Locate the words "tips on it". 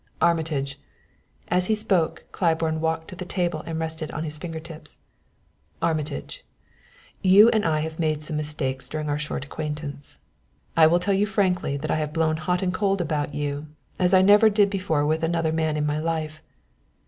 4.59-5.91